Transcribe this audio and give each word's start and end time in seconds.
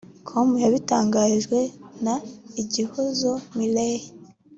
com 0.27 0.49
yabitangarijwe 0.63 1.59
na 2.05 2.15
Igihozo 2.61 3.31
Miley 3.57 3.99